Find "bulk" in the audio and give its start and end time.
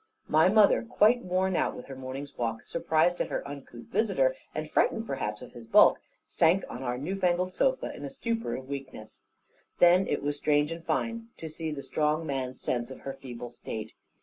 5.67-5.99